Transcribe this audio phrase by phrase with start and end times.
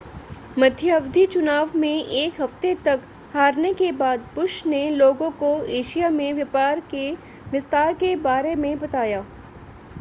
[0.57, 3.01] मध्यावधि चुनाव में एक हफ्ते तक
[3.33, 7.09] हारने के बाद बुश ने लोगों को एशिया में व्यापार के
[7.51, 9.25] विस्तार के बारे में बताया